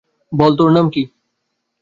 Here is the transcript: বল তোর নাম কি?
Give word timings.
বল 0.31 0.51
তোর 0.57 0.69
নাম 0.71 0.85
কি? 0.89 1.03